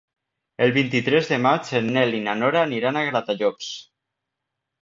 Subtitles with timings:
[0.65, 3.73] El vint-i-tres de maig en Nel i na Nora aniran a Gratallops.